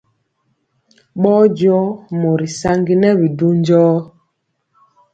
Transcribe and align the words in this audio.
Bɔɔnjɔɔ 1.21 1.83
mori 2.19 2.47
saŋgi 2.59 2.95
nɛ 3.01 3.09
bi 3.19 3.27
du 3.37 3.47
njɔɔ. 3.59 3.91